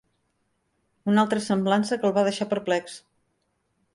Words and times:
Una 1.11 1.25
altra 1.25 1.43
semblança 1.49 1.99
el 2.09 2.15
va 2.17 2.25
deixar 2.31 2.47
perplex. 2.55 2.99